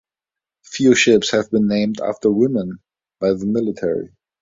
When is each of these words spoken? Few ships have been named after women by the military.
Few 0.63 0.95
ships 0.95 1.29
have 1.29 1.51
been 1.51 1.67
named 1.67 2.01
after 2.01 2.31
women 2.31 2.79
by 3.19 3.33
the 3.33 3.45
military. 3.45 4.15